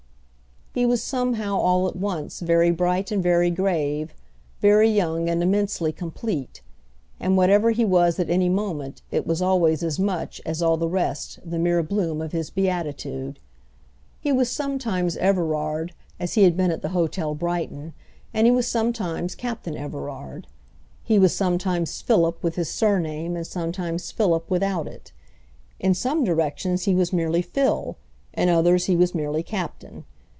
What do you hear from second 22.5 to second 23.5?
his surname and